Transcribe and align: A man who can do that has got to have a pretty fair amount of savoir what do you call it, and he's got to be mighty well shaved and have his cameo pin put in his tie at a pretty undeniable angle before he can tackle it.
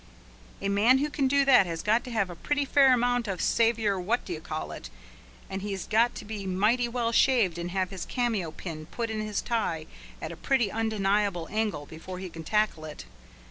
A 0.63 0.67
man 0.67 0.97
who 0.97 1.11
can 1.11 1.27
do 1.27 1.45
that 1.45 1.67
has 1.67 1.83
got 1.83 2.03
to 2.05 2.09
have 2.09 2.31
a 2.31 2.35
pretty 2.35 2.65
fair 2.65 2.91
amount 2.91 3.27
of 3.27 3.39
savoir 3.39 3.99
what 4.01 4.25
do 4.25 4.33
you 4.33 4.41
call 4.41 4.71
it, 4.71 4.89
and 5.47 5.61
he's 5.61 5.85
got 5.85 6.15
to 6.15 6.25
be 6.25 6.47
mighty 6.47 6.87
well 6.87 7.11
shaved 7.11 7.59
and 7.59 7.69
have 7.69 7.91
his 7.91 8.05
cameo 8.05 8.49
pin 8.49 8.87
put 8.87 9.11
in 9.11 9.21
his 9.21 9.43
tie 9.43 9.85
at 10.19 10.31
a 10.31 10.35
pretty 10.35 10.71
undeniable 10.71 11.47
angle 11.51 11.85
before 11.85 12.17
he 12.17 12.31
can 12.31 12.43
tackle 12.43 12.83
it. 12.83 13.05